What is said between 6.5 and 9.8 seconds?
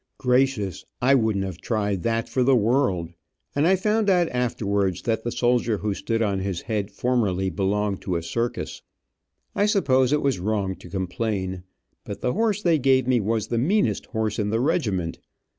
head formerly belonged with a circus. I